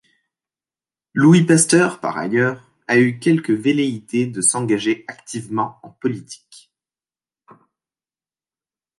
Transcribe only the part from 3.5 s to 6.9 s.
velléités de s'engager activement en politique.